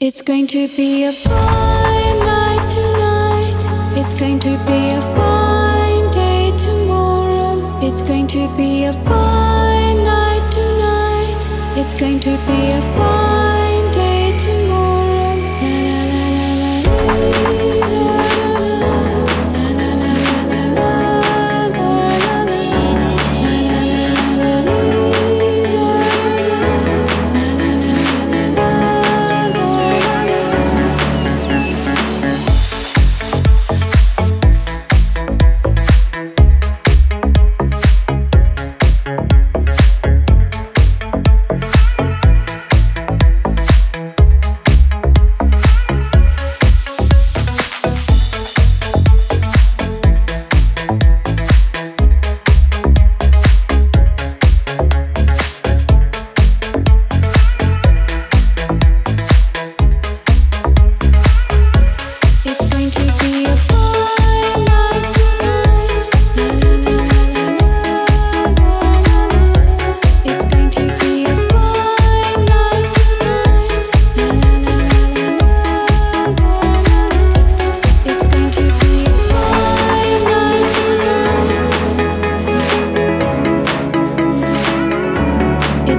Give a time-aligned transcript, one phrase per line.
[0.00, 3.96] It's going to be a fine night tonight.
[3.96, 7.78] It's going to be a fine day tomorrow.
[7.80, 11.78] It's going to be a fine night tonight.
[11.78, 13.43] It's going to be a fine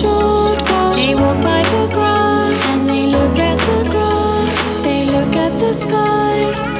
[0.00, 0.96] short grass.
[0.96, 4.82] They walk by the grass and they look at the grass.
[4.84, 6.75] They look at the sky.